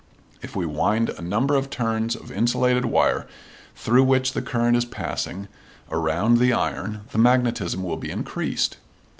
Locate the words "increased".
8.09-8.77